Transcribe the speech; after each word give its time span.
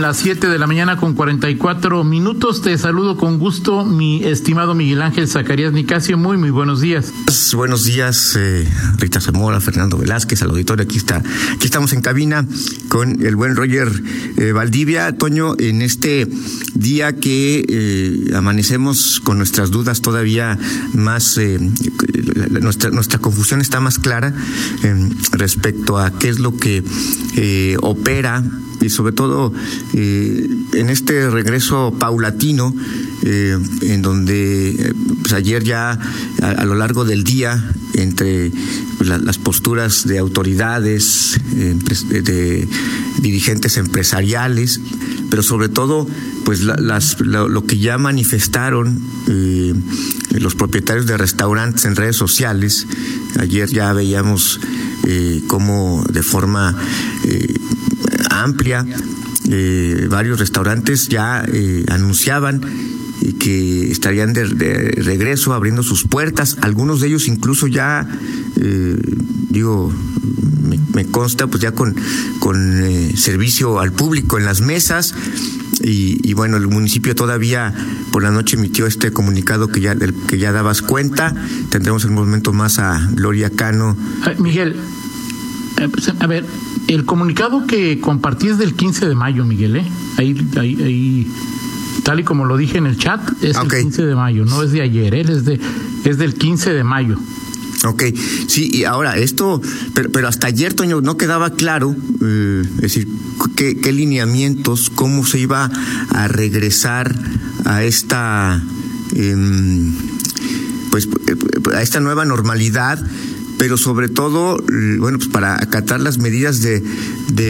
Las 0.00 0.18
7 0.18 0.48
de 0.48 0.58
la 0.58 0.66
mañana 0.66 0.96
con 0.96 1.14
44 1.14 2.04
minutos. 2.04 2.62
Te 2.62 2.76
saludo 2.78 3.16
con 3.16 3.38
gusto, 3.38 3.84
mi 3.84 4.24
estimado 4.24 4.74
Miguel 4.74 5.02
Ángel 5.02 5.28
Zacarías 5.28 5.72
Nicasio. 5.72 6.16
Muy, 6.16 6.36
muy 6.36 6.50
buenos 6.50 6.80
días. 6.80 7.12
Buenos 7.54 7.84
días, 7.84 8.36
eh, 8.36 8.66
Rita 8.98 9.20
Zamora, 9.20 9.60
Fernando 9.60 9.96
Velázquez, 9.98 10.42
al 10.42 10.50
auditorio. 10.50 10.84
Aquí 10.84 10.96
está, 10.96 11.22
aquí 11.52 11.66
estamos 11.66 11.92
en 11.92 12.00
cabina 12.00 12.46
con 12.88 13.24
el 13.24 13.36
buen 13.36 13.56
Roger 13.56 13.88
eh, 14.36 14.52
Valdivia. 14.52 15.16
Toño, 15.16 15.54
en 15.58 15.82
este 15.82 16.28
día 16.74 17.14
que 17.16 17.64
eh, 17.68 18.34
amanecemos 18.34 19.20
con 19.22 19.38
nuestras 19.38 19.70
dudas 19.70 20.00
todavía 20.00 20.58
más, 20.94 21.38
nuestra, 22.60 22.90
nuestra 22.90 23.18
confusión 23.18 23.60
está 23.60 23.80
más 23.80 23.98
clara 23.98 24.34
respecto 25.32 25.98
a 25.98 26.18
qué 26.18 26.28
es 26.28 26.38
lo 26.38 26.56
que 26.56 26.82
opera 27.80 28.42
y 28.84 28.90
sobre 28.90 29.12
todo 29.12 29.52
eh, 29.94 30.48
en 30.74 30.90
este 30.90 31.30
regreso 31.30 31.94
paulatino, 31.98 32.74
eh, 33.22 33.58
en 33.82 34.02
donde 34.02 34.70
eh, 34.70 34.92
pues 35.22 35.32
ayer 35.32 35.64
ya 35.64 35.98
a, 36.42 36.64
lo 36.64 36.74
largo 36.74 37.04
del 37.04 37.24
día, 37.24 37.64
entre 37.94 38.52
pues, 38.98 39.08
las 39.08 39.38
posturas 39.38 40.06
de 40.06 40.18
autoridades, 40.18 41.40
de 41.52 42.68
dirigentes 43.20 43.76
empresariales, 43.76 44.80
pero 45.30 45.42
sobre 45.42 45.68
todo 45.68 46.06
pues 46.44 46.60
lo, 46.60 47.66
que 47.66 47.78
ya 47.78 47.96
manifestaron 47.96 49.00
los 50.32 50.54
propietarios 50.56 51.06
de 51.06 51.16
restaurantes 51.16 51.84
en 51.84 51.96
redes 51.96 52.16
sociales. 52.16 52.86
Ayer 53.38 53.68
ya 53.70 53.92
veíamos 53.92 54.60
cómo 55.46 56.04
de 56.10 56.22
forma 56.22 56.76
amplia. 58.30 58.86
Eh, 59.50 60.06
varios 60.10 60.38
restaurantes 60.38 61.08
ya 61.08 61.44
eh, 61.46 61.84
anunciaban 61.88 62.62
que 63.38 63.90
estarían 63.90 64.32
de, 64.32 64.44
regreso 64.44 65.54
abriendo 65.54 65.82
sus 65.82 66.04
puertas. 66.04 66.56
Algunos 66.60 67.00
de 67.00 67.08
ellos 67.08 67.28
incluso 67.28 67.66
ya, 67.66 68.06
eh, 68.60 68.96
digo, 69.50 69.92
me, 70.94 71.06
consta, 71.06 71.46
pues 71.46 71.62
ya 71.62 71.72
con, 71.72 71.94
con 72.38 72.82
servicio 73.16 73.80
al 73.80 73.92
público 73.92 74.38
en 74.38 74.44
las 74.44 74.60
mesas. 74.60 75.14
Y, 75.82 76.32
bueno, 76.32 76.56
el 76.56 76.66
municipio 76.66 77.14
todavía 77.14 77.74
por 78.10 78.22
la 78.22 78.30
noche 78.30 78.56
emitió 78.56 78.86
este 78.86 79.12
comunicado 79.12 79.68
que 79.68 79.82
ya, 79.82 79.94
del 79.94 80.14
que 80.14 80.38
ya 80.38 80.50
dabas 80.50 80.80
cuenta. 80.80 81.34
Tendremos 81.68 82.04
en 82.04 82.10
un 82.10 82.16
momento 82.16 82.54
más 82.54 82.78
a 82.78 83.06
Gloria 83.12 83.50
Cano. 83.50 83.94
Miguel, 84.38 84.76
pues, 85.92 86.08
a 86.18 86.26
ver, 86.26 86.46
el 86.88 87.04
comunicado 87.04 87.66
que 87.66 88.00
compartí 88.00 88.48
es 88.48 88.58
del 88.58 88.74
15 88.74 89.08
de 89.08 89.14
mayo, 89.14 89.44
Miguel, 89.44 89.76
¿eh? 89.76 89.86
Ahí, 90.16 90.36
ahí, 90.56 90.82
ahí 90.82 91.26
tal 92.04 92.20
y 92.20 92.24
como 92.24 92.44
lo 92.44 92.56
dije 92.56 92.78
en 92.78 92.86
el 92.86 92.98
chat, 92.98 93.20
es 93.42 93.56
el 93.56 93.68
15 93.68 94.02
de 94.04 94.14
mayo, 94.14 94.44
no 94.44 94.62
es 94.62 94.72
de 94.72 94.82
ayer, 94.82 95.14
¿eh? 95.14 95.20
es, 95.20 95.44
de, 95.44 95.58
es 96.04 96.18
del 96.18 96.34
15 96.34 96.72
de 96.72 96.84
mayo. 96.84 97.18
Ok, 97.86 98.04
sí, 98.46 98.70
y 98.72 98.84
ahora 98.84 99.16
esto, 99.18 99.60
pero, 99.94 100.10
pero 100.10 100.28
hasta 100.28 100.46
ayer, 100.46 100.72
Toño, 100.72 101.00
no 101.02 101.16
quedaba 101.16 101.50
claro, 101.50 101.94
eh, 102.22 102.62
es 102.76 102.80
decir, 102.80 103.08
qué, 103.56 103.76
qué, 103.76 103.92
lineamientos, 103.92 104.90
cómo 104.90 105.26
se 105.26 105.38
iba 105.38 105.70
a 106.10 106.28
regresar 106.28 107.14
a 107.66 107.82
esta, 107.84 108.62
em, 109.14 109.92
pues, 110.90 111.08
a 111.74 111.82
esta 111.82 112.00
nueva 112.00 112.24
normalidad 112.24 113.04
pero 113.58 113.76
sobre 113.76 114.08
todo, 114.08 114.58
bueno, 114.98 115.18
pues 115.18 115.28
para 115.28 115.54
acatar 115.54 116.00
las 116.00 116.18
medidas 116.18 116.60
de, 116.62 116.80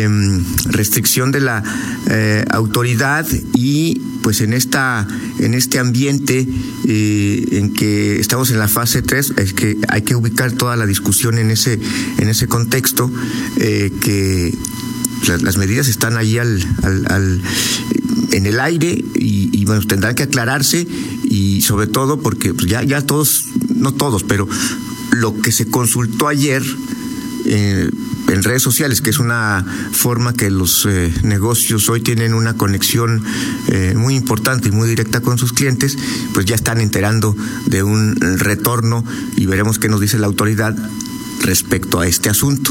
mm, 0.08 0.72
restricción 0.72 1.32
de 1.32 1.40
la 1.40 1.62
eh, 2.08 2.44
autoridad 2.50 3.26
y 3.54 4.00
pues 4.24 4.40
en 4.40 4.54
esta 4.54 5.06
en 5.38 5.52
este 5.52 5.78
ambiente 5.78 6.48
eh, 6.88 7.44
en 7.52 7.74
que 7.74 8.18
estamos 8.18 8.50
en 8.50 8.58
la 8.58 8.68
fase 8.68 9.02
3 9.02 9.34
es 9.36 9.52
que 9.52 9.76
hay 9.88 10.00
que 10.00 10.16
ubicar 10.16 10.52
toda 10.52 10.76
la 10.76 10.86
discusión 10.86 11.36
en 11.38 11.50
ese 11.50 11.78
en 12.18 12.28
ese 12.30 12.48
contexto 12.48 13.12
eh, 13.58 13.92
que 14.00 14.54
las, 15.28 15.58
medidas 15.58 15.88
están 15.88 16.16
ahí 16.16 16.38
al, 16.38 16.60
al, 16.82 17.40
en 18.32 18.46
el 18.46 18.60
aire 18.60 19.04
y, 19.14 19.64
bueno 19.66 19.82
tendrán 19.86 20.14
que 20.14 20.24
aclararse 20.24 20.86
y 21.24 21.60
sobre 21.60 21.86
todo 21.86 22.20
porque 22.20 22.54
pues 22.54 22.66
ya 22.70 22.82
ya 22.82 23.02
todos 23.02 23.44
no 23.74 23.92
todos 23.92 24.22
pero 24.22 24.48
lo 25.24 25.40
que 25.40 25.52
se 25.52 25.64
consultó 25.70 26.28
ayer 26.28 26.62
eh, 27.46 27.88
en 28.28 28.42
redes 28.42 28.62
sociales, 28.62 29.00
que 29.00 29.08
es 29.08 29.18
una 29.18 29.64
forma 29.92 30.34
que 30.34 30.50
los 30.50 30.84
eh, 30.84 31.14
negocios 31.22 31.88
hoy 31.88 32.02
tienen 32.02 32.34
una 32.34 32.58
conexión 32.58 33.24
eh, 33.68 33.94
muy 33.96 34.16
importante 34.16 34.68
y 34.68 34.72
muy 34.72 34.86
directa 34.86 35.20
con 35.20 35.38
sus 35.38 35.54
clientes, 35.54 35.96
pues 36.34 36.44
ya 36.44 36.54
están 36.54 36.78
enterando 36.78 37.34
de 37.64 37.82
un 37.82 38.16
retorno 38.38 39.02
y 39.34 39.46
veremos 39.46 39.78
qué 39.78 39.88
nos 39.88 40.02
dice 40.02 40.18
la 40.18 40.26
autoridad 40.26 40.76
respecto 41.40 42.00
a 42.00 42.06
este 42.06 42.28
asunto. 42.28 42.70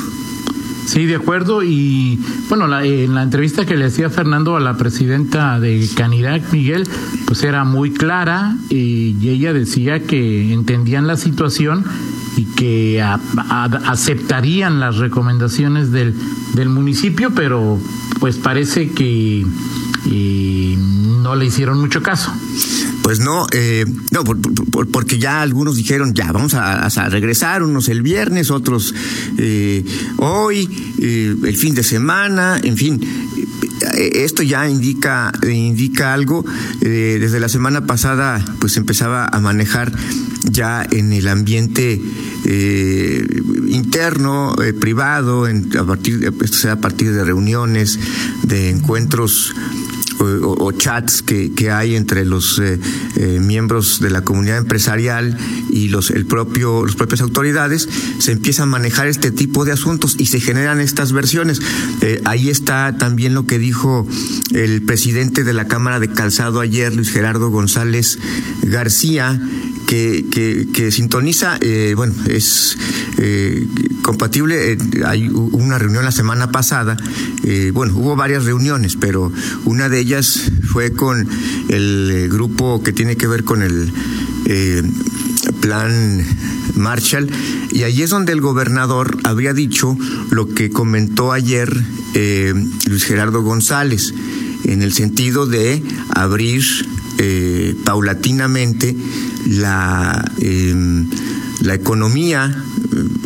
Sí, 0.85 1.05
de 1.05 1.15
acuerdo. 1.15 1.63
Y 1.63 2.19
bueno, 2.49 2.65
en 2.81 3.15
la 3.15 3.23
entrevista 3.23 3.65
que 3.65 3.75
le 3.75 3.85
hacía 3.85 4.09
Fernando 4.09 4.55
a 4.55 4.59
la 4.59 4.77
presidenta 4.77 5.59
de 5.59 5.87
Canirac, 5.95 6.51
Miguel, 6.51 6.87
pues 7.25 7.43
era 7.43 7.63
muy 7.63 7.91
clara 7.91 8.55
y 8.69 9.15
ella 9.27 9.53
decía 9.53 10.03
que 10.03 10.53
entendían 10.53 11.07
la 11.07 11.17
situación 11.17 11.83
y 12.35 12.45
que 12.45 13.01
aceptarían 13.01 14.79
las 14.79 14.97
recomendaciones 14.97 15.91
del, 15.91 16.15
del 16.53 16.69
municipio, 16.69 17.31
pero 17.35 17.79
pues 18.19 18.37
parece 18.37 18.91
que 18.91 19.45
eh, 20.11 20.75
no 20.77 21.35
le 21.35 21.45
hicieron 21.45 21.79
mucho 21.79 22.01
caso. 22.01 22.33
Pues 23.03 23.19
no, 23.19 23.45
eh, 23.51 23.85
no, 24.11 24.23
porque 24.23 25.19
ya 25.19 25.41
algunos 25.41 25.75
dijeron, 25.75 26.13
ya, 26.13 26.31
vamos 26.31 26.53
a, 26.55 26.87
regresar, 27.09 27.61
unos 27.61 27.89
el 27.89 28.01
viernes, 28.01 28.49
otros 28.49 28.95
eh, 29.37 29.83
hoy, 30.17 30.69
el 30.99 31.57
fin 31.57 31.75
de 31.75 31.83
semana, 31.83 32.59
en 32.63 32.77
fin, 32.77 33.01
esto 33.93 34.41
ya 34.41 34.67
indica, 34.69 35.33
indica 35.43 36.13
algo. 36.13 36.45
desde 36.79 37.39
la 37.41 37.49
semana 37.49 37.85
pasada, 37.85 38.43
pues 38.59 38.77
empezaba 38.77 39.27
a 39.27 39.39
manejar 39.41 39.91
ya 40.49 40.85
en 40.89 41.13
el 41.13 41.27
ambiente 41.27 42.01
eh, 42.45 43.25
interno, 43.67 44.55
eh, 44.61 44.73
privado, 44.73 45.47
en, 45.47 45.75
a 45.77 45.85
partir, 45.85 46.31
esto 46.41 46.57
sea 46.57 46.73
a 46.73 46.81
partir 46.81 47.13
de 47.13 47.23
reuniones, 47.23 47.99
de 48.43 48.69
encuentros 48.69 49.53
o, 50.19 50.71
chats 50.71 51.21
que, 51.21 51.53
que, 51.53 51.71
hay 51.71 51.95
entre 51.95 52.25
los 52.25 52.59
eh, 52.59 52.79
miembros 53.39 53.99
de 53.99 54.09
la 54.09 54.21
comunidad 54.21 54.57
empresarial 54.57 55.37
y 55.69 55.89
los 55.89 56.11
el 56.11 56.25
propio 56.25 56.85
las 56.85 56.95
propias 56.95 57.21
autoridades 57.21 57.87
se 58.19 58.31
empieza 58.31 58.63
a 58.63 58.65
manejar 58.65 59.07
este 59.07 59.31
tipo 59.31 59.65
de 59.65 59.71
asuntos 59.71 60.15
y 60.17 60.27
se 60.27 60.39
generan 60.39 60.79
estas 60.79 61.11
versiones. 61.13 61.61
Ahí 62.25 62.49
está 62.49 62.97
también 62.97 63.33
lo 63.33 63.45
que 63.45 63.59
dijo 63.59 64.07
el 64.53 64.81
presidente 64.81 65.43
de 65.43 65.53
la 65.53 65.67
cámara 65.67 65.99
de 65.99 66.09
calzado 66.09 66.59
ayer 66.59 66.93
Luis 66.93 67.11
Gerardo 67.11 67.49
González 67.49 68.19
García 68.63 69.39
que, 70.73 70.91
sintoniza, 70.91 71.57
eh, 71.61 71.93
bueno, 71.95 72.13
es 72.27 72.77
eh, 73.17 73.67
compatible. 74.01 74.73
Eh, 74.73 74.77
hay 75.05 75.29
una 75.29 75.77
reunión 75.77 76.03
la 76.03 76.11
semana 76.11 76.51
pasada, 76.51 76.97
bueno, 77.73 77.95
hubo 77.97 78.15
varias 78.15 78.45
reuniones, 78.45 78.95
pero 78.95 79.31
una 79.65 79.89
de 79.89 79.99
ellas 79.99 80.51
fue 80.71 80.91
con 80.93 81.27
el 81.69 82.29
grupo 82.29 82.81
que 82.81 82.93
tiene 82.93 83.17
que 83.17 83.27
ver 83.27 83.43
con 83.43 83.61
el 83.61 83.91
plan 85.59 86.25
Marshall, 86.75 87.29
y 87.71 87.83
ahí 87.83 88.01
es 88.01 88.09
donde 88.09 88.31
el 88.31 88.41
gobernador 88.41 89.17
había 89.23 89.53
dicho 89.53 89.97
lo 90.31 90.47
que 90.47 90.69
comentó 90.69 91.31
ayer 91.31 91.69
Luis 92.87 93.03
Gerardo 93.03 93.41
González, 93.41 94.13
en 94.63 94.81
el 94.81 94.93
sentido 94.93 95.45
de 95.45 95.83
abrir 96.15 96.63
paulatinamente 97.83 98.95
la, 99.45 100.23
em, 100.39 101.07
la 101.61 101.73
economía, 101.75 102.63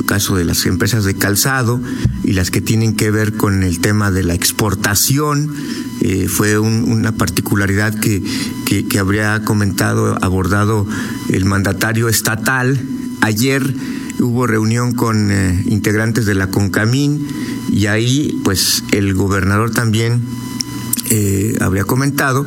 caso 0.06 0.36
de 0.36 0.46
las 0.46 0.66
empresas 0.66 1.04
de 1.04 1.16
calzado 1.16 1.82
y 2.24 2.34
las 2.34 2.52
que 2.52 2.62
tienen 2.62 2.96
que 2.96 3.12
ver 3.12 3.34
con 3.34 3.64
el 3.64 3.80
tema 3.80 4.12
de 4.12 4.24
la 4.24 4.34
exportación, 4.34 5.54
eh, 6.02 6.28
fue 6.28 6.58
una 6.58 7.12
particularidad 7.12 7.94
que, 8.00 8.24
que, 8.66 9.00
habría 9.00 9.44
comentado, 9.44 10.18
abordado 10.22 10.88
el 11.30 11.46
mandatario 11.46 12.08
estatal. 12.08 12.80
Ayer 13.22 13.74
hubo 14.20 14.48
reunión 14.48 14.94
con 14.94 15.32
eh, 15.32 15.64
integrantes 15.66 16.26
de 16.26 16.36
la 16.36 16.48
CONCAMIN 16.48 17.28
y 17.70 17.88
ahí 17.88 18.40
pues 18.44 18.84
el 18.92 19.14
gobernador 19.14 19.72
también 19.72 20.22
eh, 21.10 21.56
habría 21.62 21.86
comentado 21.86 22.46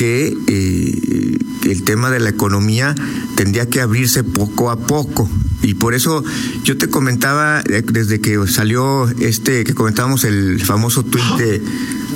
que 0.00 0.34
eh, 0.46 1.38
el 1.64 1.82
tema 1.82 2.10
de 2.10 2.20
la 2.20 2.30
economía 2.30 2.94
tendría 3.36 3.68
que 3.68 3.82
abrirse 3.82 4.24
poco 4.24 4.70
a 4.70 4.78
poco. 4.78 5.28
Y 5.60 5.74
por 5.74 5.92
eso 5.92 6.24
yo 6.64 6.78
te 6.78 6.88
comentaba, 6.88 7.60
eh, 7.68 7.82
desde 7.84 8.18
que 8.18 8.46
salió 8.46 9.10
este, 9.20 9.62
que 9.62 9.74
comentábamos 9.74 10.24
el 10.24 10.64
famoso 10.64 11.02
tuit 11.02 11.22
de 11.36 11.62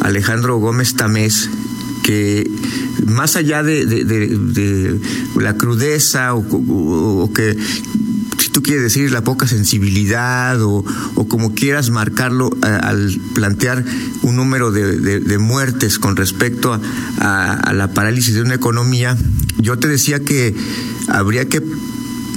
Alejandro 0.01 0.57
Gómez 0.57 0.95
Tamés, 0.95 1.51
que 2.03 2.51
más 3.05 3.37
allá 3.37 3.63
de, 3.63 4.99
la 5.37 5.59
crudeza 5.59 6.35
o, 6.35 7.31
que 7.35 7.55
tú 8.55 8.62
quieres 8.62 8.85
decir 8.85 9.11
la 9.11 9.25
poca 9.25 9.49
sensibilidad 9.49 10.62
o, 10.62 10.85
como 11.29 11.55
quieras 11.55 11.91
marcarlo 11.91 12.51
al 12.62 13.21
plantear 13.35 13.85
un 14.23 14.37
número 14.37 14.71
de, 14.71 15.39
muertes 15.39 15.99
con 15.99 16.15
respecto 16.15 16.81
a, 17.19 17.73
la 17.75 17.93
parálisis 17.93 18.35
de 18.37 18.43
una 18.43 18.55
economía, 18.55 19.19
yo 19.59 19.77
te 19.77 19.89
decía 19.89 20.21
que 20.21 20.55
habría 21.09 21.49
que 21.49 21.62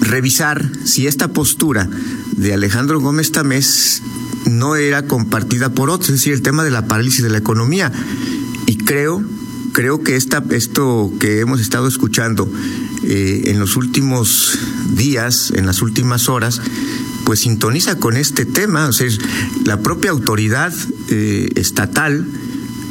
revisar 0.01 0.71
si 0.83 1.05
esta 1.05 1.27
postura 1.27 1.87
de 2.35 2.53
Alejandro 2.53 2.99
Gómez 2.99 3.31
Tamés 3.31 4.01
no 4.47 4.75
era 4.75 5.05
compartida 5.05 5.69
por 5.69 5.91
otros, 5.91 6.09
es 6.09 6.15
decir, 6.15 6.33
el 6.33 6.41
tema 6.41 6.63
de 6.63 6.71
la 6.71 6.87
parálisis 6.87 7.21
de 7.21 7.29
la 7.29 7.37
economía. 7.37 7.91
Y 8.65 8.77
creo, 8.77 9.23
creo 9.71 10.01
que 10.01 10.15
esta, 10.15 10.43
esto 10.49 11.13
que 11.19 11.41
hemos 11.41 11.61
estado 11.61 11.87
escuchando 11.87 12.51
eh, 13.09 13.51
en 13.51 13.59
los 13.59 13.77
últimos 13.77 14.59
días, 14.95 15.53
en 15.55 15.65
las 15.65 15.81
últimas 15.81 16.27
horas, 16.27 16.61
pues 17.25 17.39
sintoniza 17.39 17.97
con 17.97 18.17
este 18.17 18.45
tema. 18.45 18.87
O 18.87 18.93
sea, 18.93 19.07
la 19.63 19.81
propia 19.81 20.11
autoridad 20.11 20.73
eh, 21.09 21.49
estatal 21.55 22.27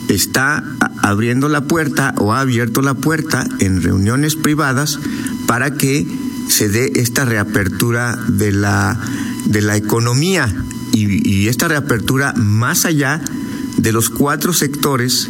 está 0.08 0.64
abriendo 1.02 1.50
la 1.50 1.64
puerta 1.64 2.14
o 2.16 2.32
ha 2.32 2.40
abierto 2.40 2.80
la 2.80 2.94
puerta 2.94 3.46
en 3.58 3.82
reuniones 3.82 4.36
privadas 4.36 4.98
para 5.46 5.74
que 5.74 6.06
se 6.48 6.70
dé 6.70 6.92
esta 6.96 7.26
reapertura 7.26 8.16
de 8.28 8.52
la, 8.52 8.98
de 9.44 9.60
la 9.60 9.76
economía 9.76 10.54
y, 10.92 11.48
esta 11.48 11.68
reapertura 11.68 12.32
más 12.36 12.86
allá 12.86 13.20
de 13.76 13.92
los 13.92 14.08
cuatro 14.08 14.54
sectores 14.54 15.28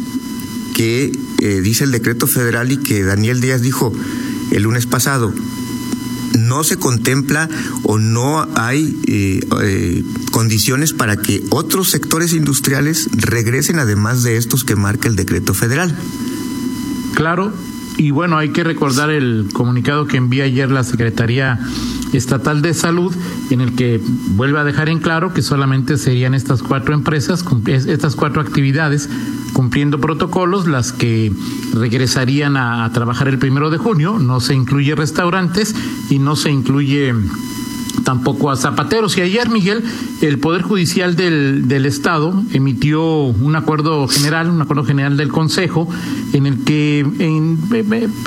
que 0.75 1.11
eh, 1.39 1.61
dice 1.61 1.83
el 1.83 1.91
decreto 1.91 2.25
federal 2.25 2.71
y 2.71 2.77
que 2.77 3.03
Daniel 3.03 3.41
Díaz 3.41 3.61
dijo 3.61 3.93
el 4.51 4.63
lunes 4.63 4.85
pasado. 4.85 5.33
No 6.37 6.63
se 6.63 6.77
contempla 6.77 7.49
o 7.83 7.97
no 7.97 8.47
hay 8.55 8.99
eh, 9.07 9.39
eh, 9.61 10.03
condiciones 10.31 10.93
para 10.93 11.17
que 11.17 11.43
otros 11.49 11.89
sectores 11.89 12.33
industriales 12.33 13.09
regresen 13.13 13.79
además 13.79 14.23
de 14.23 14.37
estos 14.37 14.63
que 14.63 14.75
marca 14.75 15.07
el 15.07 15.15
decreto 15.15 15.53
federal. 15.53 15.97
Claro, 17.15 17.53
y 17.97 18.11
bueno, 18.11 18.37
hay 18.37 18.49
que 18.49 18.63
recordar 18.63 19.09
el 19.09 19.49
comunicado 19.53 20.05
que 20.05 20.17
envía 20.17 20.43
ayer 20.43 20.69
la 20.69 20.83
Secretaría 20.83 21.59
Estatal 22.13 22.61
de 22.61 22.73
Salud, 22.73 23.13
en 23.49 23.61
el 23.61 23.75
que 23.75 23.99
vuelve 24.29 24.59
a 24.59 24.63
dejar 24.63 24.89
en 24.89 24.99
claro 24.99 25.33
que 25.33 25.41
solamente 25.41 25.97
serían 25.97 26.33
estas 26.33 26.61
cuatro 26.61 26.93
empresas, 26.93 27.43
estas 27.87 28.15
cuatro 28.15 28.41
actividades, 28.41 29.09
cumpliendo 29.53 29.99
protocolos, 29.99 30.67
las 30.67 30.93
que 30.93 31.31
regresarían 31.73 32.55
a, 32.55 32.89
trabajar 32.93 33.27
el 33.27 33.39
primero 33.39 33.69
de 33.69 33.77
junio. 33.77 34.19
No 34.19 34.39
se 34.39 34.53
incluye 34.53 34.95
restaurantes 34.95 35.75
y 36.09 36.19
no 36.19 36.35
se 36.35 36.51
incluye 36.51 37.13
tampoco 38.03 38.51
a 38.51 38.55
zapateros. 38.55 39.17
Y 39.17 39.21
ayer, 39.21 39.49
Miguel, 39.49 39.83
el 40.21 40.39
Poder 40.39 40.61
Judicial 40.61 41.15
del, 41.15 41.67
del 41.67 41.85
Estado 41.85 42.33
emitió 42.53 43.03
un 43.03 43.55
acuerdo 43.55 44.07
general, 44.07 44.49
un 44.49 44.61
acuerdo 44.61 44.83
general 44.83 45.17
del 45.17 45.29
Consejo, 45.29 45.87
en 46.33 46.45
el 46.45 46.63
que 46.63 47.05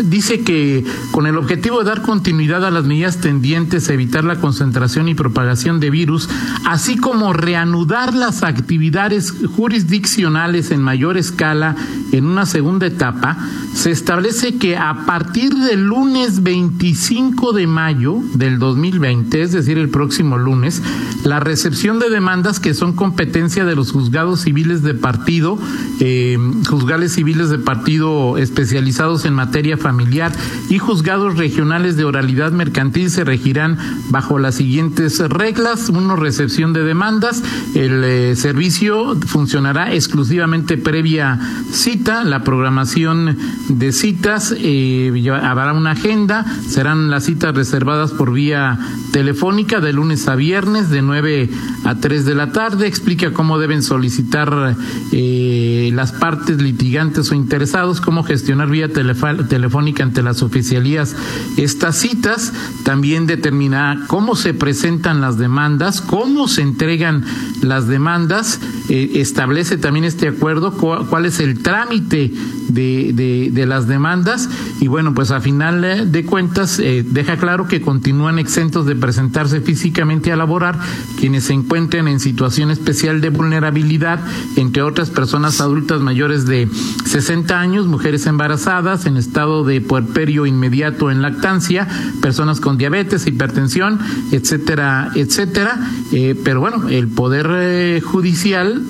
dice 0.04 0.40
que 0.40 0.84
con 1.10 1.26
el 1.26 1.36
objetivo 1.36 1.80
de 1.80 1.84
dar 1.84 2.02
continuidad 2.02 2.64
a 2.64 2.70
las 2.70 2.84
medidas 2.84 3.18
tendientes 3.18 3.88
a 3.88 3.94
evitar 3.94 4.24
la 4.24 4.40
concentración 4.40 5.08
y 5.08 5.14
propagación 5.14 5.80
de 5.80 5.90
virus, 5.90 6.28
así 6.66 6.96
como 6.96 7.32
reanudar 7.32 8.14
las 8.14 8.42
actividades 8.42 9.34
jurisdiccionales 9.56 10.70
en 10.70 10.82
mayor 10.82 11.16
escala 11.16 11.76
en 12.12 12.26
una 12.26 12.46
segunda 12.46 12.86
etapa, 12.86 13.36
se 13.74 13.90
establece 13.90 14.56
que 14.56 14.76
a 14.76 15.06
partir 15.06 15.54
del 15.54 15.84
lunes 15.86 16.42
25 16.42 17.52
de 17.52 17.66
mayo 17.66 18.18
del 18.34 18.58
2020, 18.58 19.42
es 19.42 19.52
decir, 19.52 19.59
el 19.68 19.88
próximo 19.88 20.38
lunes, 20.38 20.82
la 21.24 21.40
recepción 21.40 21.98
de 21.98 22.08
demandas 22.08 22.60
que 22.60 22.74
son 22.74 22.92
competencia 22.92 23.64
de 23.64 23.74
los 23.74 23.92
juzgados 23.92 24.40
civiles 24.40 24.82
de 24.82 24.94
partido, 24.94 25.58
eh, 26.00 26.38
juzgales 26.68 27.12
civiles 27.12 27.50
de 27.50 27.58
partido 27.58 28.38
especializados 28.38 29.24
en 29.24 29.34
materia 29.34 29.76
familiar 29.76 30.32
y 30.68 30.78
juzgados 30.78 31.36
regionales 31.36 31.96
de 31.96 32.04
oralidad 32.04 32.52
mercantil 32.52 33.10
se 33.10 33.24
regirán 33.24 33.78
bajo 34.08 34.38
las 34.38 34.54
siguientes 34.54 35.18
reglas. 35.18 35.88
Uno, 35.88 36.16
recepción 36.16 36.72
de 36.72 36.84
demandas. 36.84 37.42
El 37.74 38.04
eh, 38.04 38.36
servicio 38.36 39.16
funcionará 39.26 39.92
exclusivamente 39.94 40.78
previa 40.78 41.38
cita. 41.72 42.24
La 42.24 42.44
programación 42.44 43.36
de 43.68 43.92
citas 43.92 44.54
eh, 44.56 45.12
habrá 45.42 45.72
una 45.72 45.92
agenda. 45.92 46.44
Serán 46.68 47.10
las 47.10 47.24
citas 47.24 47.54
reservadas 47.54 48.12
por 48.12 48.32
vía 48.32 48.78
telefónica 49.12 49.49
de 49.50 49.92
lunes 49.92 50.28
a 50.28 50.36
viernes 50.36 50.90
de 50.90 51.02
9 51.02 51.50
a 51.84 51.96
3 51.96 52.24
de 52.24 52.34
la 52.36 52.52
tarde. 52.52 52.86
Explica 52.86 53.32
cómo 53.32 53.58
deben 53.58 53.82
solicitar 53.82 54.76
eh, 55.10 55.90
las 55.92 56.12
partes 56.12 56.62
litigantes 56.62 57.32
o 57.32 57.34
interesados, 57.34 58.00
cómo 58.00 58.22
gestionar 58.22 58.70
vía 58.70 58.88
telefónica 58.92 60.04
ante 60.04 60.22
las 60.22 60.42
oficialías 60.42 61.16
estas 61.56 61.96
citas. 61.96 62.52
También 62.84 63.26
determinará 63.26 64.06
cómo 64.06 64.36
se 64.36 64.54
presentan 64.54 65.20
las 65.20 65.36
demandas, 65.36 66.00
cómo 66.00 66.46
se 66.46 66.62
entregan 66.62 67.24
las 67.60 67.88
demandas. 67.88 68.60
Eh, 68.88 69.10
establece 69.16 69.78
también 69.78 70.04
este 70.04 70.28
acuerdo 70.28 70.72
cuál 70.72 71.26
es 71.26 71.40
el 71.40 71.60
trámite 71.60 72.32
de, 72.74 73.50
de, 73.52 73.66
las 73.66 73.86
demandas 73.86 74.48
y 74.80 74.88
bueno, 74.88 75.14
pues 75.14 75.30
a 75.30 75.40
final 75.40 76.10
de 76.10 76.24
cuentas 76.24 76.78
eh, 76.78 77.04
deja 77.06 77.36
claro 77.36 77.68
que 77.68 77.80
continúan 77.80 78.38
exentos 78.38 78.86
de 78.86 78.96
presentarse 78.96 79.60
físicamente 79.60 80.32
a 80.32 80.36
laborar 80.36 80.78
quienes 81.18 81.44
se 81.44 81.52
encuentren 81.52 82.08
en 82.08 82.20
situación 82.20 82.70
especial 82.70 83.20
de 83.20 83.30
vulnerabilidad, 83.30 84.20
entre 84.56 84.82
otras 84.82 85.10
personas 85.10 85.60
adultas 85.60 86.00
mayores 86.00 86.46
de 86.46 86.68
60 87.04 87.60
años, 87.60 87.86
mujeres 87.86 88.26
embarazadas 88.26 89.06
en 89.06 89.16
estado 89.16 89.64
de 89.64 89.80
puerperio 89.80 90.46
inmediato 90.46 91.10
en 91.10 91.22
lactancia, 91.22 91.86
personas 92.22 92.60
con 92.60 92.78
diabetes, 92.78 93.26
hipertensión, 93.26 93.98
etcétera, 94.32 95.10
etcétera. 95.14 95.78
Eh, 96.12 96.34
pero 96.42 96.60
bueno, 96.60 96.88
el 96.88 97.08
Poder 97.08 97.48
eh, 97.52 98.00
Judicial 98.00 98.82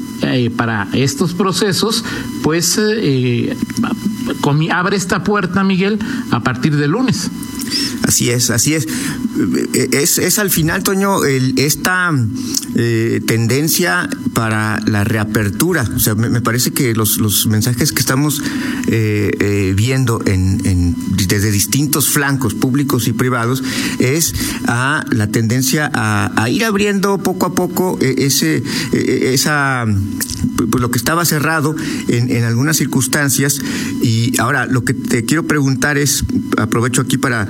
para 0.56 0.86
estos 0.92 1.32
procesos, 1.32 2.04
pues 2.42 2.78
abre 4.70 4.96
esta 4.96 5.22
puerta, 5.24 5.64
Miguel, 5.64 5.98
a 6.30 6.40
partir 6.40 6.76
de 6.76 6.88
lunes. 6.88 7.30
Así 8.02 8.30
es, 8.30 8.50
así 8.50 8.74
es. 8.74 8.86
Es, 9.72 10.18
es 10.18 10.38
al 10.38 10.50
final, 10.50 10.82
Toño, 10.82 11.24
el, 11.24 11.54
esta 11.58 12.12
eh, 12.76 13.20
tendencia 13.26 14.08
para 14.32 14.80
la 14.86 15.04
reapertura. 15.04 15.88
O 15.94 15.98
sea, 15.98 16.14
me, 16.14 16.40
parece 16.40 16.70
que 16.70 16.94
los, 16.94 17.18
los, 17.18 17.46
mensajes 17.46 17.92
que 17.92 18.00
estamos 18.00 18.42
eh, 18.86 19.30
eh, 19.40 19.74
viendo 19.76 20.22
en, 20.26 20.94
desde 21.28 21.50
distintos 21.50 22.08
flancos 22.08 22.54
públicos 22.54 23.08
y 23.08 23.12
privados 23.12 23.62
es 23.98 24.34
a 24.66 25.04
la 25.10 25.26
tendencia 25.28 25.90
a, 25.92 26.48
ir 26.48 26.64
abriendo 26.64 27.18
poco 27.18 27.46
a 27.46 27.54
poco 27.54 27.98
ese, 28.00 28.62
esa, 28.92 29.84
pues 30.56 30.80
lo 30.80 30.90
que 30.90 30.98
estaba 30.98 31.24
cerrado 31.24 31.74
en, 32.08 32.30
en 32.30 32.44
algunas 32.44 32.76
circunstancias. 32.76 33.60
Y 34.02 34.38
ahora 34.38 34.66
lo 34.66 34.84
que 34.84 34.94
te 34.94 35.24
quiero 35.24 35.46
preguntar 35.46 35.98
es, 35.98 36.24
aprovecho 36.56 37.02
aquí 37.02 37.18
para 37.18 37.46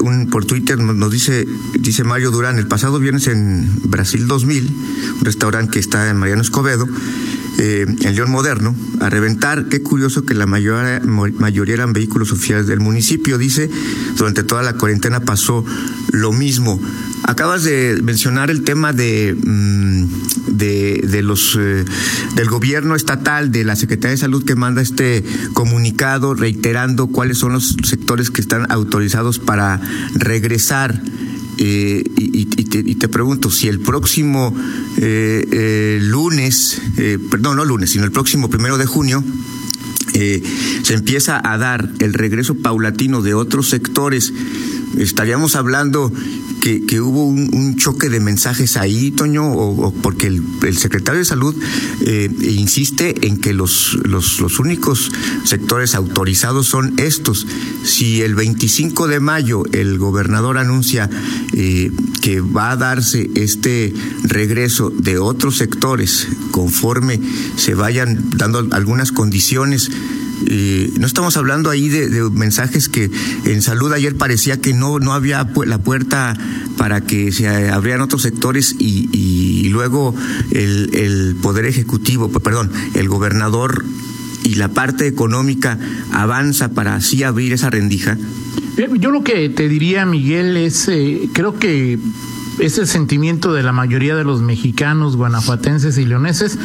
un 0.00 0.28
por 0.30 0.44
Twitter 0.44 0.78
nos 0.78 1.10
dice 1.10 1.46
dice 1.78 2.04
Mario 2.04 2.30
Durán 2.30 2.58
el 2.58 2.66
pasado 2.66 2.98
viernes 2.98 3.26
en 3.26 3.68
Brasil 3.84 4.26
2000 4.26 4.70
un 5.18 5.24
restaurante 5.24 5.72
que 5.72 5.78
está 5.78 6.10
en 6.10 6.16
Mariano 6.16 6.42
Escobedo 6.42 6.88
eh, 7.58 7.86
en 7.86 8.14
León 8.14 8.30
Moderno 8.30 8.74
a 9.00 9.08
reventar 9.10 9.68
qué 9.68 9.80
curioso 9.82 10.24
que 10.24 10.34
la 10.34 10.46
mayoría, 10.46 11.00
mayoría 11.04 11.74
eran 11.74 11.92
vehículos 11.92 12.32
oficiales 12.32 12.66
del 12.66 12.80
municipio 12.80 13.38
dice 13.38 13.70
durante 14.16 14.42
toda 14.42 14.62
la 14.62 14.74
cuarentena 14.74 15.20
pasó 15.20 15.64
lo 16.10 16.32
mismo 16.32 16.80
acabas 17.24 17.64
de 17.64 18.00
mencionar 18.02 18.50
el 18.50 18.62
tema 18.62 18.92
de 18.92 19.34
mm, 19.34 19.84
de, 20.46 21.22
los 21.22 21.56
eh, 21.58 21.84
del 22.34 22.48
gobierno 22.48 22.94
estatal 22.94 23.50
de 23.50 23.64
la 23.64 23.76
Secretaría 23.76 24.12
de 24.12 24.18
Salud 24.18 24.44
que 24.44 24.54
manda 24.54 24.82
este 24.82 25.24
comunicado 25.52 26.34
reiterando 26.34 27.08
cuáles 27.08 27.38
son 27.38 27.52
los 27.52 27.76
sectores 27.82 28.30
que 28.30 28.40
están 28.40 28.70
autorizados 28.70 29.38
para 29.38 29.80
regresar. 30.14 31.02
Eh, 31.56 32.02
y, 32.16 32.94
te, 32.96 33.08
pregunto 33.08 33.48
si 33.48 33.68
el 33.68 33.78
próximo 33.78 34.54
eh, 34.96 35.98
lunes, 36.02 36.82
perdón, 37.30 37.56
no 37.56 37.64
lunes, 37.64 37.90
sino 37.90 38.04
el 38.04 38.10
próximo 38.10 38.50
primero 38.50 38.76
de 38.76 38.86
junio, 38.86 39.22
eh, 40.14 40.42
se 40.82 40.94
empieza 40.94 41.40
a 41.44 41.58
dar 41.58 41.90
el 41.98 42.14
regreso 42.14 42.54
paulatino 42.54 43.22
de 43.22 43.34
otros 43.34 43.68
sectores, 43.68 44.32
estaríamos 44.96 45.56
hablando 45.56 46.12
que, 46.86 47.00
hubo 47.00 47.26
un, 47.26 47.76
choque 47.76 48.08
de 48.08 48.20
mensajes 48.20 48.78
ahí, 48.78 49.10
Toño, 49.10 49.52
o, 49.52 49.92
porque 49.92 50.28
el, 50.28 50.78
secretario 50.78 51.18
de 51.18 51.26
Salud 51.26 51.54
eh, 52.06 52.30
insiste 52.42 53.26
en 53.26 53.36
que 53.36 53.52
los, 53.52 53.98
los, 54.04 54.40
únicos 54.58 55.12
sectores 55.44 55.94
autorizados 55.94 56.66
son 56.66 56.94
estos. 56.98 57.46
Si 57.84 58.22
el 58.22 58.34
25 58.34 59.08
de 59.08 59.20
mayo 59.20 59.64
el 59.72 59.98
gobernador 59.98 60.56
anuncia 60.56 61.10
eh, 61.52 61.90
que 62.22 62.40
va 62.40 62.70
a 62.70 62.76
darse 62.76 63.30
este 63.34 63.92
regreso 64.22 64.88
de 64.88 65.18
otros 65.18 65.58
sectores 65.58 66.28
conforme 66.50 67.20
se 67.56 67.74
vayan 67.74 68.30
dando 68.38 68.66
algunas 68.70 69.12
condiciones, 69.12 69.90
no 70.98 71.06
estamos 71.06 71.36
hablando 71.36 71.70
ahí 71.70 71.88
de, 71.88 72.30
mensajes 72.30 72.88
que 72.88 73.10
en 73.44 73.62
salud 73.62 73.92
ayer 73.92 74.16
parecía 74.16 74.60
que 74.60 74.74
no, 74.74 74.98
no 74.98 75.12
había 75.12 75.48
la 75.66 75.78
puerta 75.78 76.36
para 76.76 77.00
que 77.00 77.32
se 77.32 77.48
abrieran 77.48 78.02
otros 78.02 78.22
sectores 78.22 78.76
y, 78.78 79.68
luego 79.70 80.14
el, 80.50 81.36
Poder 81.42 81.66
Ejecutivo, 81.66 82.30
perdón, 82.30 82.70
el 82.94 83.08
gobernador 83.08 83.84
y 84.44 84.54
la 84.56 84.68
parte 84.68 85.06
económica 85.06 85.78
avanza 86.12 86.70
para 86.70 86.94
así 86.94 87.22
abrir 87.22 87.52
esa 87.52 87.70
rendija? 87.70 88.16
Eh, 88.76 88.88
yo 88.98 89.10
lo 89.10 89.24
que 89.24 89.48
te 89.48 89.68
diría, 89.68 90.06
Miguel, 90.06 90.56
es, 90.56 90.88
eh, 90.88 91.28
creo 91.32 91.58
que 91.58 91.98
es 92.58 92.78
el 92.78 92.86
sentimiento 92.86 93.52
de 93.52 93.62
la 93.62 93.72
mayoría 93.72 94.14
de 94.14 94.24
los 94.24 94.42
mexicanos, 94.42 95.16
guanajuatenses 95.16 95.98
y 95.98 96.04
leoneses, 96.04 96.58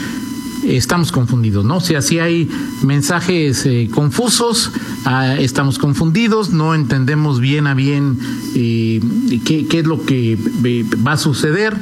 estamos 0.64 1.12
confundidos, 1.12 1.66
¿no? 1.66 1.78
O 1.78 1.82
sea, 1.82 2.02
si 2.02 2.20
hay 2.20 2.50
mensajes 2.84 3.66
eh, 3.66 3.90
confusos, 3.94 4.72
ah, 5.06 5.36
estamos 5.36 5.78
confundidos, 5.78 6.52
no 6.52 6.76
entendemos 6.76 7.40
bien 7.40 7.68
a 7.68 7.74
bien 7.74 8.18
eh, 8.56 9.00
qué, 9.46 9.68
qué, 9.68 9.80
es 9.80 9.88
lo 9.88 10.04
que 10.06 10.34
eh, 10.34 10.86
va 11.06 11.14
a 11.14 11.18
suceder, 11.18 11.78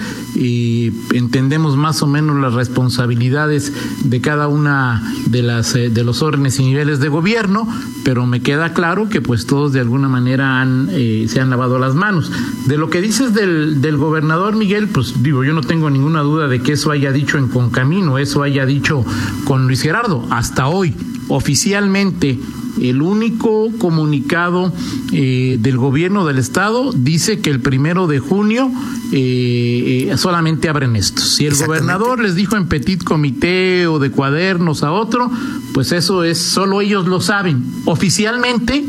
entendemos 1.14 1.78
más 1.78 2.02
o 2.04 2.08
menos 2.08 2.40
las 2.40 2.54
responsabilidades 2.54 3.74
de 4.04 4.22
cada 4.22 4.48
una 4.48 5.14
de 5.26 5.42
las 5.42 5.74
de 5.74 6.04
los 6.04 6.22
órdenes 6.22 6.60
y 6.60 6.64
niveles 6.64 7.00
de 7.00 7.10
gobierno, 7.10 7.68
pero 8.04 8.26
me 8.26 8.42
queda 8.42 8.74
claro 8.74 9.10
que 9.10 9.22
pues 9.22 9.46
todos 9.46 9.74
de 9.74 9.80
alguna 9.80 10.08
manera 10.08 10.62
han, 10.62 10.90
se 10.90 11.40
han 11.40 11.50
lavado 11.50 11.80
las 11.80 11.96
manos. 11.96 12.32
De 12.66 12.78
lo 12.78 12.90
que 12.90 13.02
dices 13.02 13.34
del, 13.34 13.82
del 13.82 13.98
gobernador 13.98 14.56
Miguel, 14.56 14.88
pues 14.88 15.24
digo, 15.24 15.44
yo 15.44 15.54
no 15.54 15.62
tengo 15.62 15.90
ninguna 15.90 16.22
duda 16.22 16.48
de 16.48 16.62
que 16.62 16.74
eso 16.74 16.92
haya 16.92 17.12
dicho 17.12 17.38
en 17.38 17.48
Concamino, 17.48 18.18
eso 18.18 18.44
haya 18.44 18.67
dicho 18.68 19.04
con 19.46 19.66
Luis 19.68 19.82
Gerardo. 19.82 20.26
Hasta 20.30 20.68
hoy, 20.68 20.94
oficialmente, 21.28 22.38
el 22.82 23.02
único 23.02 23.72
comunicado 23.80 24.72
eh, 25.12 25.58
del 25.60 25.78
gobierno 25.78 26.26
del 26.26 26.38
estado 26.38 26.92
dice 26.94 27.40
que 27.40 27.50
el 27.50 27.60
primero 27.60 28.08
de 28.08 28.20
junio 28.20 28.72
eh, 29.12 30.10
eh, 30.12 30.18
solamente 30.18 30.70
abren 30.70 30.96
estos. 30.96 31.36
Si 31.36 31.46
el 31.46 31.56
gobernador 31.56 32.20
les 32.20 32.36
dijo 32.36 32.56
en 32.56 32.68
petit 32.68 33.04
comité 33.04 33.88
o 33.88 34.00
de 34.00 34.12
cuadernos 34.12 34.84
a 34.84 34.92
otro, 34.92 35.32
pues 35.74 35.92
eso 35.92 36.24
es 36.24 36.38
solo 36.38 36.82
ellos 36.82 37.08
lo 37.08 37.22
saben. 37.22 37.64
Oficialmente 37.86 38.86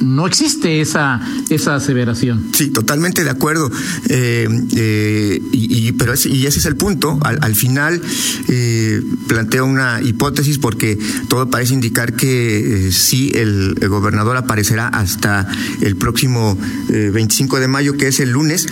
no 0.00 0.26
existe 0.26 0.80
esa, 0.80 1.20
esa 1.50 1.76
aseveración. 1.76 2.50
Sí, 2.54 2.68
totalmente 2.70 3.24
de 3.24 3.30
acuerdo. 3.30 3.70
Eh, 4.08 4.48
eh, 4.76 5.42
y, 5.52 5.92
pero 5.92 6.14
y 6.14 6.46
ese 6.46 6.58
es 6.58 6.66
el 6.66 6.76
punto. 6.76 7.18
Al, 7.22 7.54
final 7.54 8.00
eh, 8.48 9.02
planteo 9.26 9.66
una 9.66 10.00
hipótesis 10.02 10.58
porque 10.58 10.98
todo 11.28 11.50
parece 11.50 11.74
indicar 11.74 12.14
que 12.14 12.88
eh, 12.88 12.92
sí, 12.92 13.32
el, 13.34 13.74
gobernador 13.88 14.36
aparecerá 14.36 14.88
hasta 14.88 15.48
el 15.80 15.96
próximo 15.96 16.56
25 16.88 17.60
de 17.60 17.68
mayo, 17.68 17.96
que 17.96 18.08
es 18.08 18.20
el 18.20 18.30
lunes. 18.30 18.66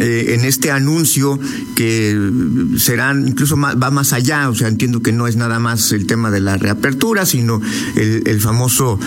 En 0.00 0.44
este 0.44 0.70
anuncio 0.70 1.38
que 1.76 2.16
serán 2.78 3.28
incluso 3.28 3.56
va 3.56 3.90
más 3.90 4.12
allá, 4.12 4.48
o 4.48 4.54
sea, 4.54 4.68
entiendo 4.68 5.02
que 5.02 5.12
no 5.12 5.26
es 5.26 5.36
nada 5.36 5.58
más 5.58 5.92
el 5.92 6.06
tema 6.06 6.30
de 6.30 6.40
la 6.40 6.56
reapertura, 6.56 7.26
sino 7.26 7.60
el, 7.96 8.22
el 8.26 8.40
famoso 8.40 8.98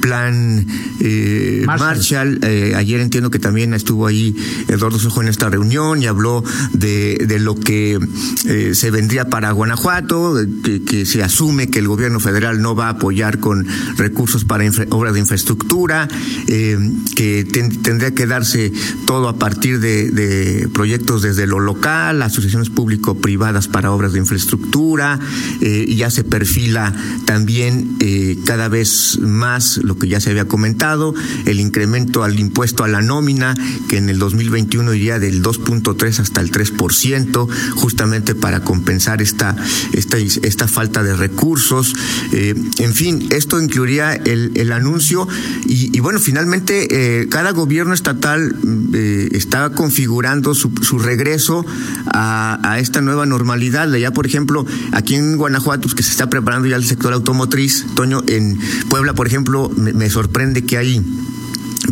plan 0.00 0.66
eh, 1.00 1.64
Marshall. 1.66 2.40
Eh, 2.42 2.74
ayer 2.76 3.00
entiendo 3.00 3.30
que 3.30 3.38
también 3.38 3.74
estuvo 3.74 4.06
ahí 4.06 4.34
Eduardo 4.68 4.98
Sojo 4.98 5.22
en 5.22 5.28
esta 5.28 5.48
reunión 5.48 6.02
y 6.02 6.06
habló 6.06 6.44
de, 6.72 7.24
de 7.26 7.38
lo 7.38 7.54
que 7.54 7.98
eh, 8.46 8.74
se 8.74 8.90
vendría 8.90 9.28
para 9.28 9.52
Guanajuato, 9.52 10.34
que, 10.64 11.06
se 11.06 11.22
asume 11.22 11.68
que 11.68 11.78
el 11.78 11.88
gobierno 11.88 12.20
federal 12.20 12.60
no 12.60 12.74
va 12.74 12.86
a 12.86 12.90
apoyar 12.90 13.40
con 13.40 13.66
recursos 13.96 14.44
para 14.44 14.64
obras 14.90 15.14
de 15.14 15.20
infraestructura, 15.20 16.08
eh, 16.46 16.78
que 17.16 17.44
tendría 17.44 18.14
que 18.14 18.26
darse 18.26 18.72
todo 19.06 19.28
a 19.28 19.38
partir 19.38 19.69
de, 19.78 20.10
de 20.10 20.68
proyectos 20.68 21.22
desde 21.22 21.46
lo 21.46 21.60
local, 21.60 22.22
asociaciones 22.22 22.70
público-privadas 22.70 23.68
para 23.68 23.92
obras 23.92 24.12
de 24.12 24.18
infraestructura, 24.18 25.18
y 25.60 25.96
ya 25.96 26.10
se 26.10 26.24
perfila 26.24 26.94
también 27.24 27.96
cada 28.44 28.68
vez 28.68 29.18
más 29.20 29.78
lo 29.78 29.98
que 29.98 30.08
ya 30.08 30.20
se 30.20 30.30
había 30.30 30.46
comentado, 30.46 31.14
el 31.46 31.60
incremento 31.60 32.24
al 32.24 32.38
impuesto 32.38 32.84
a 32.84 32.88
la 32.88 33.02
nómina, 33.02 33.54
que 33.88 33.98
en 33.98 34.08
el 34.08 34.18
2021 34.18 34.94
iría 34.94 35.18
del 35.18 35.42
2.3 35.42 36.20
hasta 36.20 36.40
el 36.40 36.50
3%, 36.50 37.48
justamente 37.74 38.34
para 38.34 38.60
compensar 38.60 39.22
esta, 39.22 39.56
esta, 39.92 40.18
esta 40.18 40.68
falta 40.68 41.02
de 41.02 41.14
recursos. 41.16 41.94
Eh, 42.32 42.54
en 42.78 42.94
fin, 42.94 43.28
esto 43.30 43.60
incluiría 43.60 44.14
el, 44.14 44.52
el 44.54 44.72
anuncio 44.72 45.28
y, 45.66 45.98
bueno, 46.00 46.18
finalmente 46.18 47.20
eh, 47.22 47.28
cada 47.28 47.52
gobierno 47.52 47.94
estatal 47.94 48.56
eh, 48.92 49.28
configurando 49.68 50.54
su, 50.54 50.98
regreso 50.98 51.66
a, 52.06 52.78
esta 52.80 53.02
nueva 53.02 53.26
normalidad. 53.26 53.92
Ya, 53.94 54.12
por 54.12 54.26
ejemplo, 54.26 54.64
aquí 54.92 55.14
en 55.14 55.36
Guanajuato, 55.36 55.88
que 55.94 56.02
se 56.02 56.10
está 56.10 56.30
preparando 56.30 56.68
ya 56.68 56.76
el 56.76 56.84
sector 56.84 57.12
automotriz, 57.12 57.84
Toño, 57.94 58.22
en 58.26 58.58
Puebla, 58.88 59.14
por 59.14 59.26
ejemplo, 59.26 59.70
me, 59.76 60.08
sorprende 60.08 60.64
que 60.64 60.78
ahí 60.78 61.04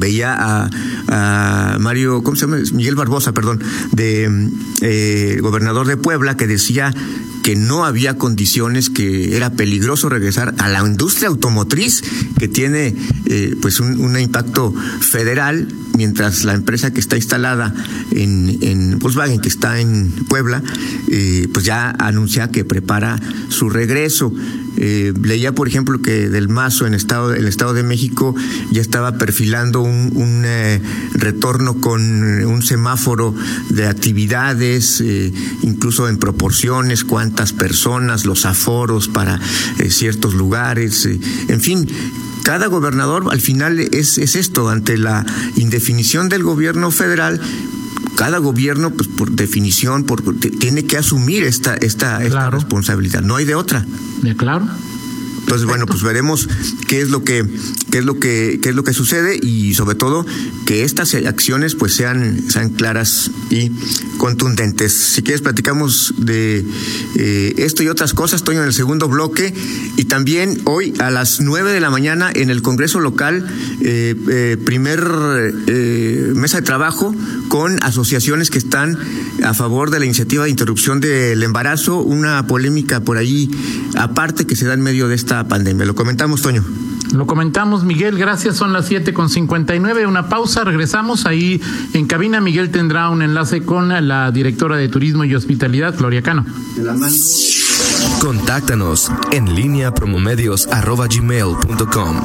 veía 0.01 0.37
a, 0.39 1.77
Mario, 1.79 2.23
¿cómo 2.23 2.37
se 2.37 2.47
llama? 2.47 2.59
Miguel 2.73 2.95
Barbosa, 2.95 3.33
perdón, 3.33 3.63
de 3.93 4.51
eh, 4.81 5.39
gobernador 5.41 5.87
de 5.87 5.97
Puebla, 5.97 6.37
que 6.37 6.47
decía 6.47 6.95
que 7.43 7.57
no 7.57 7.85
había 7.85 8.17
condiciones, 8.17 8.91
que 8.91 9.37
era 9.37 9.51
peligroso 9.51 10.09
regresar 10.09 10.55
a 10.59 10.69
la 10.69 10.81
industria 10.81 11.29
automotriz, 11.29 12.03
que 12.39 12.49
tiene 12.49 12.95
eh, 13.27 13.57
pues 13.61 13.81
un, 13.81 14.19
impacto 14.19 14.75
federal, 15.01 15.69
mientras 15.97 16.45
la 16.45 16.55
empresa 16.55 16.93
que 16.93 17.01
está 17.01 17.17
instalada 17.17 17.75
en, 18.11 18.59
en 18.63 18.99
Volkswagen, 18.99 19.41
que 19.41 19.49
está 19.49 19.81
en 19.81 20.11
Puebla, 20.29 20.63
eh, 21.11 21.49
pues 21.53 21.65
ya 21.65 21.91
anuncia 21.99 22.49
que 22.49 22.65
prepara 22.65 23.21
su 23.49 23.71
regreso. 23.71 24.33
Eh, 24.77 25.13
leía, 25.21 25.53
por 25.53 25.67
ejemplo, 25.67 26.01
que 26.01 26.29
del 26.29 26.49
Mazo 26.49 26.87
en 26.87 26.95
estado, 26.95 27.35
el 27.35 27.49
Estado 27.49 27.75
de 27.75 27.83
México 27.83 28.35
ya 28.71 28.81
estaba 28.81 29.19
perfilando 29.19 29.81
un, 29.81 30.43
eh, 30.45 30.81
retorno 31.15 31.81
con 31.81 32.01
un 32.45 32.63
semáforo 32.63 33.35
de 33.71 33.87
actividades, 33.87 35.03
incluso 35.63 36.09
en 36.09 36.19
proporciones, 36.19 37.05
cuántas 37.29 37.53
personas, 37.53 38.25
los 38.25 38.47
aforos 38.47 39.07
para 39.07 39.39
eh, 39.79 39.91
ciertos 39.91 40.33
lugares, 40.33 41.05
eh, 41.05 41.21
en 41.49 41.61
fin, 41.61 41.87
cada 42.43 42.69
gobernador 42.69 43.27
al 43.31 43.43
final 43.43 43.81
es, 43.81 44.17
es 44.17 44.35
esto, 44.35 44.71
ante 44.71 44.97
la 44.97 45.27
indefinición 45.57 46.31
del 46.31 46.43
gobierno 46.43 46.91
federal, 46.91 47.39
cada 48.17 48.39
gobierno, 48.39 48.95
pues 48.95 49.11
por 49.11 49.33
definición, 49.33 50.05
por, 50.05 50.23
tiene 50.59 50.87
que 50.87 50.97
asumir 50.97 51.45
esta, 51.45 51.75
esta, 51.75 52.25
esta 52.25 52.49
responsabilidad. 52.49 53.21
No 53.21 53.37
hay 53.37 53.45
de 53.45 53.57
otra. 53.57 53.85
claro. 54.39 54.67
Entonces, 55.49 55.67
bueno, 55.67 55.87
pues 55.87 56.03
veremos 56.03 56.47
qué 56.89 57.01
es 57.01 57.09
lo 57.09 57.25
que, 57.25 57.43
qué 57.91 58.01
es 58.01 58.05
lo 58.05 58.21
que, 58.21 58.59
qué 58.61 58.69
es 58.69 58.75
lo 58.75 58.85
que 58.85 58.93
sucede 58.93 59.41
y 59.43 59.73
sobre 59.73 59.95
todo 59.95 60.27
que 60.67 60.85
estas 60.85 61.15
acciones 61.15 61.75
pues 61.75 61.95
sean, 61.95 62.51
sean 62.51 62.69
claras 62.69 63.31
y 63.49 63.71
contundentes. 64.19 64.93
Si 64.93 65.23
quieres 65.23 65.41
platicamos 65.41 66.13
de 66.19 66.67
eh, 67.17 67.55
esto 67.57 67.83
y 67.83 67.89
otras 67.89 68.13
cosas, 68.13 68.43
estoy 68.43 68.57
en 68.57 68.63
el 68.65 68.75
segundo 68.75 69.09
bloque 69.09 69.55
y 69.97 70.05
también 70.05 70.61
hoy 70.65 70.93
a 70.99 71.11
las 71.11 71.41
nueve 71.41 71.73
de 71.73 71.81
la 71.81 71.89
mañana 71.89 72.31
en 72.35 72.51
el 72.51 72.61
Congreso 72.61 73.01
local, 73.01 73.49
eh, 73.81 74.15
eh, 74.29 74.59
primer 74.63 74.99
mesa 76.35 76.59
de 76.59 76.63
trabajo 76.63 77.15
con 77.49 77.83
asociaciones 77.83 78.51
que 78.51 78.59
están 78.59 78.99
a 79.43 79.55
favor 79.55 79.91
de 79.91 79.99
la 79.99 80.05
iniciativa 80.05 80.45
de 80.45 80.51
interrupción 80.51 81.01
del 81.01 81.43
embarazo, 81.43 82.03
una 82.03 82.47
polémica 82.47 83.01
por 83.01 83.17
ahí 83.17 83.51
aparte 83.97 84.47
que 84.47 84.57
se 84.57 84.67
da 84.67 84.75
en 84.75 84.83
medio 84.83 85.09
de 85.09 85.15
esta 85.15 85.38
pandemia. 85.45 85.85
Lo 85.85 85.95
comentamos, 85.95 86.43
Toño. 86.43 86.65
Lo 87.13 87.27
comentamos, 87.27 87.85
Miguel, 87.85 88.19
gracias. 88.19 88.57
Son 88.57 88.73
las 88.73 88.87
siete 88.87 89.15
con 89.15 89.29
nueve. 89.81 90.07
Una 90.07 90.29
pausa, 90.29 90.65
regresamos. 90.65 91.27
Ahí 91.27 91.61
en 91.95 92.07
cabina, 92.07 92.41
Miguel 92.41 92.71
tendrá 92.71 93.09
un 93.09 93.23
enlace 93.23 93.63
con 93.63 93.89
la 94.09 94.31
directora 94.31 94.77
de 94.77 94.89
Turismo 94.89 95.25
y 95.25 95.35
Hospitalidad, 95.35 95.97
Gloria 95.97 96.23
Cano. 96.23 96.45
Contáctanos 98.21 99.11
en 99.33 99.55
línea 99.55 99.95
promomedios.com. 99.95 102.17